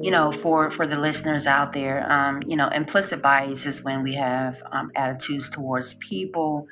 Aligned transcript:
you 0.00 0.10
know, 0.10 0.32
for 0.32 0.70
for 0.70 0.86
the 0.86 0.98
listeners 0.98 1.46
out 1.46 1.72
there, 1.72 2.10
um, 2.10 2.42
you 2.46 2.56
know, 2.56 2.68
implicit 2.68 3.22
bias 3.22 3.66
is 3.66 3.84
when 3.84 4.02
we 4.02 4.14
have 4.14 4.62
um, 4.72 4.90
attitudes 4.96 5.48
towards 5.48 5.94
people 5.94 6.66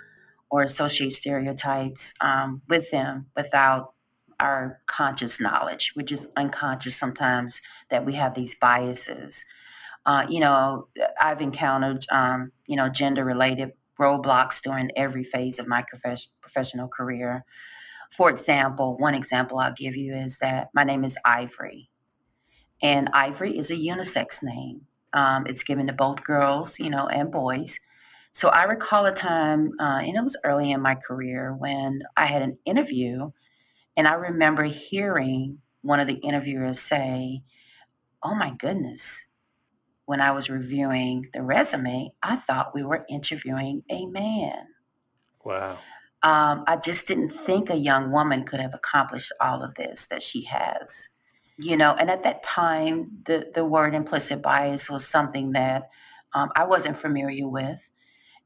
or 0.50 0.62
associate 0.62 1.12
stereotypes 1.12 2.14
um, 2.20 2.62
with 2.68 2.90
them 2.90 3.26
without 3.36 3.94
our 4.40 4.80
conscious 4.86 5.40
knowledge, 5.40 5.92
which 5.94 6.10
is 6.10 6.28
unconscious 6.36 6.96
sometimes 6.96 7.60
that 7.90 8.04
we 8.04 8.14
have 8.14 8.34
these 8.34 8.54
biases. 8.54 9.44
Uh, 10.06 10.26
you 10.28 10.40
know, 10.40 10.88
I've 11.20 11.40
encountered, 11.40 12.04
um, 12.10 12.52
you 12.66 12.74
know, 12.74 12.88
gender 12.88 13.24
related 13.24 13.72
roadblocks 14.00 14.62
during 14.62 14.90
every 14.96 15.22
phase 15.22 15.58
of 15.58 15.68
my 15.68 15.82
profes- 15.82 16.28
professional 16.40 16.88
career. 16.88 17.44
For 18.10 18.30
example, 18.30 18.96
one 18.98 19.14
example 19.14 19.58
I'll 19.58 19.74
give 19.74 19.94
you 19.94 20.14
is 20.14 20.38
that 20.38 20.70
my 20.74 20.84
name 20.84 21.04
is 21.04 21.18
Ivory. 21.24 21.89
And 22.82 23.08
Ivory 23.12 23.56
is 23.56 23.70
a 23.70 23.76
unisex 23.76 24.42
name. 24.42 24.86
Um, 25.12 25.46
it's 25.46 25.64
given 25.64 25.86
to 25.88 25.92
both 25.92 26.24
girls, 26.24 26.78
you 26.78 26.88
know, 26.88 27.08
and 27.08 27.30
boys. 27.30 27.80
So 28.32 28.48
I 28.48 28.62
recall 28.62 29.06
a 29.06 29.12
time, 29.12 29.72
uh, 29.80 30.00
and 30.02 30.16
it 30.16 30.22
was 30.22 30.38
early 30.44 30.70
in 30.70 30.80
my 30.80 30.94
career, 30.94 31.52
when 31.52 32.02
I 32.16 32.26
had 32.26 32.42
an 32.42 32.58
interview, 32.64 33.32
and 33.96 34.06
I 34.06 34.14
remember 34.14 34.64
hearing 34.64 35.58
one 35.82 35.98
of 35.98 36.06
the 36.06 36.14
interviewers 36.14 36.78
say, 36.80 37.42
Oh 38.22 38.34
my 38.34 38.52
goodness, 38.56 39.32
when 40.04 40.20
I 40.20 40.30
was 40.30 40.50
reviewing 40.50 41.28
the 41.32 41.42
resume, 41.42 42.10
I 42.22 42.36
thought 42.36 42.74
we 42.74 42.82
were 42.82 43.04
interviewing 43.08 43.82
a 43.90 44.06
man. 44.06 44.66
Wow. 45.42 45.78
Um, 46.22 46.64
I 46.66 46.78
just 46.82 47.08
didn't 47.08 47.30
think 47.30 47.70
a 47.70 47.76
young 47.76 48.12
woman 48.12 48.44
could 48.44 48.60
have 48.60 48.74
accomplished 48.74 49.32
all 49.40 49.62
of 49.62 49.76
this 49.76 50.06
that 50.08 50.20
she 50.20 50.44
has 50.44 51.08
you 51.62 51.76
know 51.76 51.94
and 51.98 52.10
at 52.10 52.22
that 52.22 52.42
time 52.42 53.10
the 53.26 53.50
the 53.54 53.64
word 53.64 53.94
implicit 53.94 54.42
bias 54.42 54.90
was 54.90 55.06
something 55.06 55.52
that 55.52 55.90
um, 56.34 56.50
i 56.56 56.64
wasn't 56.64 56.96
familiar 56.96 57.48
with. 57.48 57.90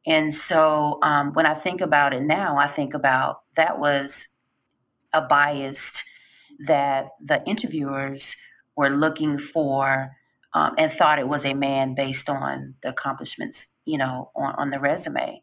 And 0.06 0.34
so 0.34 0.98
um, 1.02 1.32
when 1.32 1.46
i 1.46 1.54
think 1.54 1.80
about 1.80 2.12
it 2.14 2.22
now 2.22 2.56
i 2.58 2.66
think 2.66 2.94
about 2.94 3.42
that 3.56 3.78
was 3.78 4.38
a 5.12 5.22
bias 5.22 6.02
that 6.66 7.08
the 7.24 7.42
interviewers 7.46 8.36
were 8.76 8.90
looking 8.90 9.38
for 9.38 10.12
um, 10.52 10.74
and 10.78 10.92
thought 10.92 11.18
it 11.18 11.28
was 11.28 11.44
a 11.44 11.54
man 11.54 11.94
based 11.94 12.28
on 12.30 12.74
the 12.82 12.90
accomplishments 12.90 13.74
you 13.84 13.98
know 13.98 14.30
on, 14.36 14.54
on 14.56 14.70
the 14.70 14.80
resume. 14.80 15.42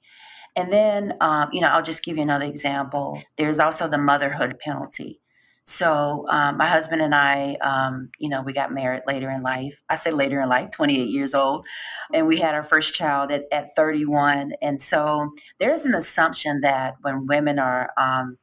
And 0.56 0.72
then 0.74 1.14
um, 1.22 1.50
you 1.54 1.62
know 1.62 1.70
i'll 1.70 1.82
just 1.84 2.04
give 2.04 2.18
you 2.18 2.24
another 2.24 2.46
example. 2.46 3.24
There's 3.38 3.60
also 3.60 3.88
the 3.88 3.98
motherhood 3.98 4.60
penalty 4.60 5.21
so 5.64 6.26
um, 6.30 6.58
my 6.58 6.68
husband 6.68 7.02
and 7.02 7.14
I, 7.14 7.56
um, 7.62 8.10
you 8.18 8.30
know, 8.30 8.42
we 8.42 8.52
got 8.52 8.72
married 8.72 9.04
later 9.06 9.30
in 9.30 9.44
life. 9.44 9.84
I 9.90 9.96
say 9.96 10.12
later 10.12 10.42
in 10.42 10.50
life, 10.50 10.72
28 10.72 11.04
years 11.10 11.34
old, 11.34 11.66
and 12.14 12.28
we 12.28 12.40
had 12.40 12.56
our 12.56 12.64
first 12.64 12.96
child 12.96 13.32
at, 13.32 13.44
at 13.52 13.76
31. 13.76 14.54
And 14.62 14.82
so 14.82 15.32
there's 15.60 15.86
an 15.86 15.94
assumption 15.94 16.62
that 16.62 16.96
when 17.02 17.28
women 17.28 17.60
are 17.60 17.92
um, 17.96 18.38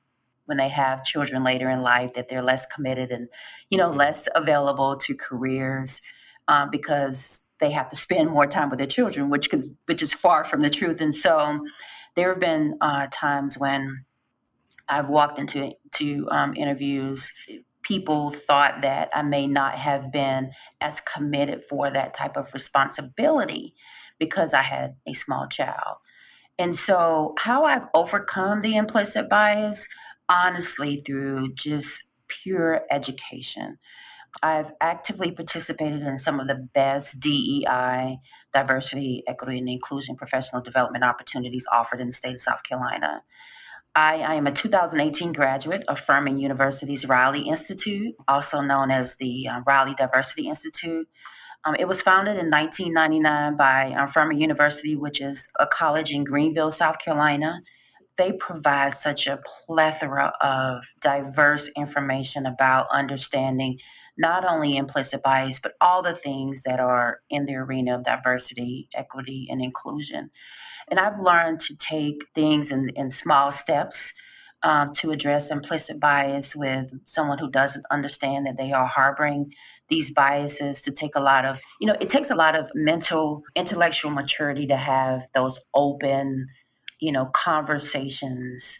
when 0.48 0.56
they 0.56 0.70
have 0.70 1.04
children 1.04 1.44
later 1.44 1.68
in 1.68 1.82
life, 1.82 2.14
that 2.14 2.30
they're 2.30 2.40
less 2.40 2.64
committed 2.64 3.10
and, 3.10 3.28
you 3.68 3.76
know, 3.76 3.90
mm-hmm. 3.90 3.98
less 3.98 4.28
available 4.34 4.96
to 4.96 5.14
careers 5.14 6.00
um, 6.48 6.70
because 6.70 7.50
they 7.60 7.70
have 7.70 7.90
to 7.90 7.96
spend 7.96 8.30
more 8.30 8.46
time 8.46 8.70
with 8.70 8.78
their 8.78 8.88
children, 8.88 9.28
which 9.28 9.50
can, 9.50 9.60
which 9.84 10.00
is 10.02 10.14
far 10.14 10.44
from 10.44 10.62
the 10.62 10.70
truth. 10.70 11.02
And 11.02 11.14
so 11.14 11.60
there 12.16 12.30
have 12.30 12.40
been 12.40 12.78
uh, 12.80 13.08
times 13.12 13.58
when 13.58 14.06
I've 14.88 15.10
walked 15.10 15.38
into 15.38 15.72
to 15.94 16.28
um, 16.30 16.54
interviews. 16.56 17.32
People 17.82 18.30
thought 18.30 18.82
that 18.82 19.08
I 19.14 19.22
may 19.22 19.46
not 19.46 19.74
have 19.74 20.12
been 20.12 20.50
as 20.80 21.00
committed 21.00 21.64
for 21.64 21.90
that 21.90 22.14
type 22.14 22.36
of 22.36 22.52
responsibility 22.52 23.74
because 24.18 24.52
I 24.54 24.62
had 24.62 24.96
a 25.06 25.14
small 25.14 25.46
child. 25.48 25.98
And 26.58 26.74
so, 26.74 27.34
how 27.38 27.64
I've 27.64 27.86
overcome 27.94 28.62
the 28.62 28.76
implicit 28.76 29.30
bias, 29.30 29.88
honestly, 30.28 30.96
through 30.96 31.54
just 31.54 32.02
pure 32.26 32.82
education. 32.90 33.78
I've 34.42 34.72
actively 34.80 35.32
participated 35.32 36.02
in 36.02 36.18
some 36.18 36.38
of 36.38 36.48
the 36.48 36.68
best 36.74 37.20
DEI, 37.20 38.18
diversity, 38.52 39.22
equity, 39.26 39.58
and 39.58 39.68
inclusion 39.68 40.16
professional 40.16 40.62
development 40.62 41.04
opportunities 41.04 41.66
offered 41.72 42.00
in 42.00 42.08
the 42.08 42.12
state 42.12 42.34
of 42.34 42.40
South 42.40 42.62
Carolina. 42.62 43.22
I, 43.94 44.20
I, 44.20 44.34
am 44.34 44.46
a 44.46 44.52
2018 44.52 45.32
graduate 45.32 45.82
of 45.88 45.98
Furman 45.98 46.38
University's 46.38 47.06
Riley 47.06 47.48
Institute, 47.48 48.14
also 48.28 48.60
known 48.60 48.90
as 48.90 49.16
the 49.16 49.48
uh, 49.48 49.60
Riley 49.66 49.94
Diversity 49.94 50.48
Institute. 50.48 51.08
Um, 51.64 51.74
it 51.78 51.88
was 51.88 52.00
founded 52.00 52.38
in 52.38 52.50
1999 52.50 53.56
by 53.56 53.92
um, 53.92 54.08
Furman 54.08 54.38
University, 54.38 54.94
which 54.94 55.20
is 55.20 55.50
a 55.58 55.66
college 55.66 56.12
in 56.12 56.24
Greenville, 56.24 56.70
South 56.70 56.98
Carolina. 56.98 57.62
They 58.16 58.32
provide 58.32 58.94
such 58.94 59.26
a 59.26 59.40
plethora 59.66 60.32
of 60.40 60.84
diverse 61.00 61.70
information 61.76 62.46
about 62.46 62.86
understanding 62.92 63.78
not 64.18 64.44
only 64.44 64.76
implicit 64.76 65.22
bias, 65.22 65.60
but 65.60 65.72
all 65.80 66.02
the 66.02 66.14
things 66.14 66.64
that 66.64 66.80
are 66.80 67.20
in 67.30 67.46
the 67.46 67.54
arena 67.54 67.96
of 67.96 68.04
diversity, 68.04 68.88
equity, 68.94 69.46
and 69.48 69.62
inclusion. 69.62 70.30
And 70.90 70.98
I've 70.98 71.18
learned 71.18 71.60
to 71.60 71.76
take 71.76 72.26
things 72.34 72.70
in, 72.70 72.90
in 72.90 73.10
small 73.10 73.52
steps 73.52 74.12
um, 74.62 74.92
to 74.94 75.10
address 75.10 75.50
implicit 75.50 76.00
bias 76.00 76.56
with 76.56 76.92
someone 77.04 77.38
who 77.38 77.50
doesn't 77.50 77.84
understand 77.90 78.46
that 78.46 78.56
they 78.56 78.72
are 78.72 78.86
harboring 78.86 79.54
these 79.88 80.10
biases 80.10 80.80
to 80.82 80.92
take 80.92 81.14
a 81.14 81.20
lot 81.20 81.44
of 81.44 81.62
you 81.80 81.86
know 81.86 81.96
it 82.00 82.08
takes 82.08 82.30
a 82.30 82.34
lot 82.34 82.54
of 82.54 82.70
mental 82.74 83.42
intellectual 83.54 84.10
maturity 84.10 84.66
to 84.66 84.76
have 84.76 85.22
those 85.32 85.60
open 85.74 86.48
you 87.00 87.10
know 87.12 87.26
conversations 87.26 88.78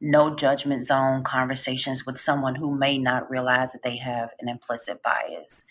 no 0.00 0.34
judgment 0.34 0.82
zone 0.82 1.22
conversations 1.22 2.04
with 2.04 2.18
someone 2.18 2.56
who 2.56 2.76
may 2.76 2.98
not 2.98 3.30
realize 3.30 3.72
that 3.72 3.82
they 3.82 3.98
have 3.98 4.30
an 4.40 4.48
implicit 4.48 5.02
bias. 5.02 5.64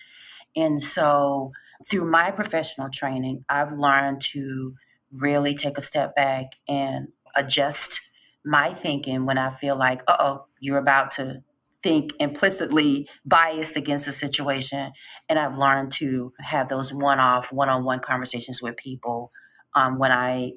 And 0.55 0.83
so 0.83 1.51
through 1.83 2.05
my 2.05 2.31
professional 2.31 2.89
training 2.89 3.45
i've 3.49 3.71
learned 3.71 4.21
to 4.21 4.75
really 5.11 5.55
take 5.55 5.77
a 5.77 5.81
step 5.81 6.15
back 6.15 6.53
and 6.67 7.09
adjust 7.35 7.99
my 8.45 8.69
thinking 8.69 9.25
when 9.25 9.37
I 9.37 9.49
feel 9.49 9.77
like, 9.77 10.01
uh 10.07 10.17
oh, 10.19 10.45
you're 10.59 10.77
about 10.77 11.11
to 11.11 11.43
think 11.81 12.11
implicitly 12.19 13.07
biased 13.25 13.77
against 13.77 14.07
a 14.07 14.11
situation. 14.11 14.91
And 15.27 15.39
I've 15.39 15.57
learned 15.57 15.91
to 15.93 16.33
have 16.39 16.67
those 16.67 16.93
one 16.93 17.19
off, 17.19 17.51
one 17.51 17.69
on 17.69 17.85
one 17.85 17.99
conversations 17.99 18.61
with 18.61 18.77
people 18.77 19.31
um, 19.73 19.97
when 19.97 20.11
I 20.11 20.53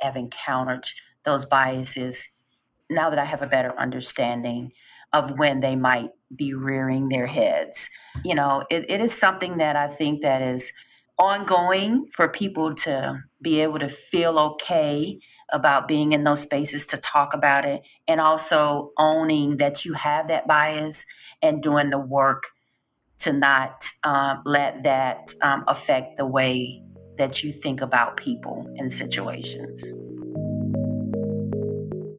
have 0.00 0.16
encountered 0.16 0.84
those 1.24 1.44
biases. 1.44 2.28
Now 2.90 3.10
that 3.10 3.18
I 3.18 3.24
have 3.24 3.42
a 3.42 3.46
better 3.46 3.78
understanding 3.78 4.72
of 5.12 5.38
when 5.38 5.60
they 5.60 5.76
might 5.76 6.10
be 6.34 6.54
rearing 6.54 7.10
their 7.10 7.26
heads, 7.26 7.90
you 8.24 8.34
know, 8.34 8.64
it, 8.70 8.86
it 8.88 9.00
is 9.00 9.16
something 9.16 9.58
that 9.58 9.76
I 9.76 9.88
think 9.88 10.22
that 10.22 10.40
is 10.40 10.72
ongoing 11.18 12.06
for 12.12 12.28
people 12.28 12.74
to 12.74 13.22
be 13.40 13.60
able 13.60 13.78
to 13.78 13.88
feel 13.88 14.38
okay 14.38 15.18
about 15.52 15.86
being 15.86 16.12
in 16.12 16.24
those 16.24 16.40
spaces 16.42 16.86
to 16.86 16.96
talk 16.96 17.34
about 17.34 17.64
it 17.64 17.82
and 18.08 18.20
also 18.20 18.90
owning 18.98 19.58
that 19.58 19.84
you 19.84 19.92
have 19.92 20.28
that 20.28 20.46
bias 20.46 21.04
and 21.42 21.62
doing 21.62 21.90
the 21.90 21.98
work 21.98 22.44
to 23.18 23.32
not 23.32 23.84
um, 24.04 24.42
let 24.44 24.82
that 24.82 25.32
um, 25.42 25.64
affect 25.68 26.16
the 26.16 26.26
way 26.26 26.82
that 27.18 27.44
you 27.44 27.52
think 27.52 27.80
about 27.80 28.16
people 28.16 28.66
and 28.78 28.90
situations. 28.90 29.92